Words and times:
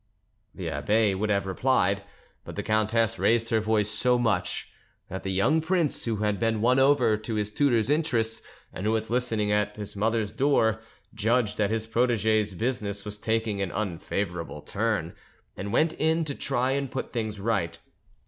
The 0.55 0.67
abbe 0.67 1.13
would 1.13 1.29
have 1.29 1.45
replied; 1.45 2.01
but 2.43 2.55
the 2.55 2.63
countess 2.63 3.19
raised 3.19 3.49
her 3.51 3.59
voice 3.59 3.87
so 3.91 4.17
much, 4.17 4.67
that 5.09 5.21
the 5.21 5.31
young 5.31 5.61
prince, 5.61 6.05
who 6.05 6.15
had 6.15 6.39
been 6.39 6.59
won 6.59 6.79
over 6.79 7.15
to 7.17 7.35
his 7.35 7.51
tutor's 7.51 7.87
interests 7.87 8.41
and 8.73 8.87
who 8.87 8.93
was 8.93 9.11
listening 9.11 9.51
at 9.51 9.75
his 9.75 9.95
mother's 9.95 10.31
door, 10.31 10.81
judged 11.13 11.59
that 11.59 11.69
his 11.69 11.85
protege's 11.85 12.55
business 12.55 13.05
was 13.05 13.19
taking 13.19 13.61
an 13.61 13.69
unfavourable 13.69 14.63
turn; 14.63 15.13
and 15.55 15.71
went 15.71 15.93
in 15.93 16.25
to 16.25 16.33
try 16.33 16.71
and 16.71 16.89
put 16.89 17.13
things 17.13 17.39
right. 17.39 17.77